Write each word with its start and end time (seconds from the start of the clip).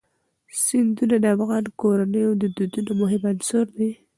سیندونه 0.63 1.15
د 1.23 1.25
افغان 1.35 1.65
کورنیو 1.81 2.31
د 2.41 2.43
دودونو 2.55 2.91
مهم 3.01 3.21
عنصر 3.31 3.65
دی. 3.77 3.91